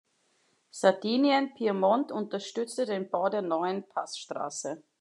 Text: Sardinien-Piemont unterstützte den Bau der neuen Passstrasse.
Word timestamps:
Sardinien-Piemont 0.71 2.11
unterstützte 2.11 2.87
den 2.87 3.11
Bau 3.11 3.29
der 3.29 3.43
neuen 3.43 3.87
Passstrasse. 3.87 4.81